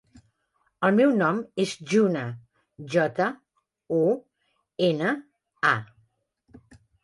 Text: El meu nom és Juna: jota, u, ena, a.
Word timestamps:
El 0.87 0.95
meu 0.99 1.11
nom 1.17 1.41
és 1.63 1.73
Juna: 1.91 2.23
jota, 2.95 3.29
u, 3.99 4.03
ena, 4.91 5.15
a. 5.77 5.79